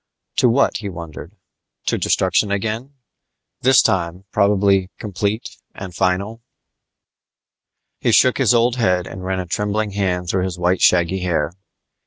To 0.37 0.49
what, 0.49 0.77
he 0.77 0.89
wondered? 0.89 1.35
To 1.85 1.97
destruction 1.99 2.49
again 2.49 2.95
this 3.61 3.83
time, 3.83 4.23
probably 4.31 4.89
complete 4.97 5.57
and 5.75 5.93
final? 5.93 6.41
He 7.99 8.11
shook 8.11 8.39
his 8.39 8.55
old 8.55 8.77
head 8.77 9.05
and 9.05 9.23
ran 9.23 9.39
a 9.39 9.45
trembling 9.45 9.91
hand 9.91 10.27
through 10.27 10.45
his 10.45 10.57
white 10.57 10.81
shaggy 10.81 11.19
hair. 11.19 11.53